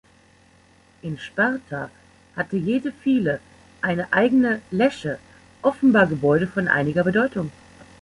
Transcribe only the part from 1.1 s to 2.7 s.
Sparta hatte